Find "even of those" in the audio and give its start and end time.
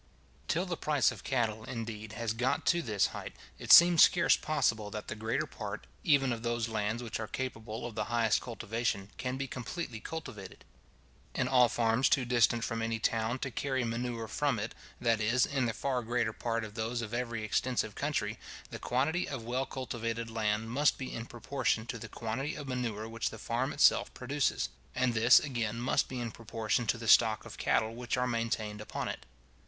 6.03-6.67